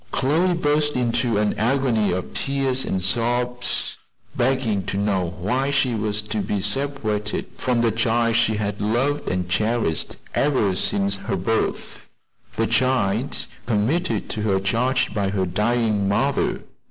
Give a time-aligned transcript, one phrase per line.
[0.09, 3.99] Chloe burst into an agony of tears and sobs,
[4.35, 9.29] begging to know why she was to be separated from the child she had loved
[9.29, 12.07] and cherished ever since her birth;
[12.55, 16.61] the child committed to her charge by her dying mother?